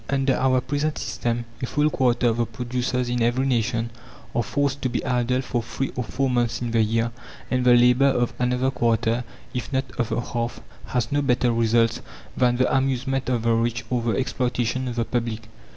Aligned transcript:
Under 0.09 0.35
our 0.35 0.61
present 0.61 0.97
system 0.97 1.45
a 1.61 1.67
full 1.67 1.91
quarter 1.91 2.29
of 2.29 2.37
the 2.37 2.47
producers 2.47 3.07
in 3.07 3.21
every 3.21 3.45
nation 3.45 3.91
are 4.33 4.41
forced 4.41 4.81
to 4.81 4.89
be 4.89 5.05
idle 5.05 5.41
for 5.43 5.61
three 5.61 5.91
or 5.95 6.03
four 6.03 6.27
months 6.27 6.59
in 6.59 6.71
the 6.71 6.81
year, 6.81 7.11
and 7.51 7.63
the 7.63 7.75
labour 7.75 8.07
of 8.07 8.33
another 8.39 8.71
quarter, 8.71 9.23
if 9.53 9.71
not 9.71 9.85
of 9.99 10.09
the 10.09 10.19
half, 10.19 10.59
has 10.87 11.11
no 11.11 11.21
better 11.21 11.53
results 11.53 12.01
than 12.35 12.55
the 12.57 12.75
amusement 12.75 13.29
of 13.29 13.43
the 13.43 13.53
rich 13.53 13.85
or 13.91 14.01
the 14.01 14.17
exploitation 14.17 14.87
of 14.87 14.95
the 14.95 15.05
public. 15.05 15.47